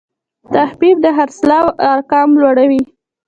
تخفیف 0.53 0.97
د 1.03 1.05
خرڅلاو 1.17 1.65
ارقام 1.91 2.29
لوړوي. 2.41 2.81